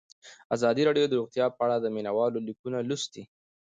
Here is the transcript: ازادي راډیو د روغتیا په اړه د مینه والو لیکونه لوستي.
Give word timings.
ازادي 0.55 0.81
راډیو 0.87 1.09
د 1.09 1.13
روغتیا 1.19 1.45
په 1.55 1.61
اړه 1.65 1.77
د 1.79 1.85
مینه 1.95 2.11
والو 2.17 2.39
لیکونه 2.47 2.77
لوستي. 2.89 3.23